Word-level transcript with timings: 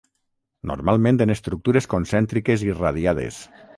Normalment 0.69 1.19
en 1.25 1.33
estructures 1.35 1.89
concèntriques 1.93 2.65
i 2.71 2.75
radiades. 2.81 3.39